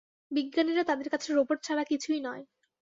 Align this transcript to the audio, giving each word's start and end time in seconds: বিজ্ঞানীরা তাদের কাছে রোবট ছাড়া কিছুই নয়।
বিজ্ঞানীরা 0.31 0.83
তাদের 0.83 1.07
কাছে 1.09 1.27
রোবট 1.31 1.59
ছাড়া 1.63 1.83
কিছুই 1.91 2.19
নয়। 2.21 2.43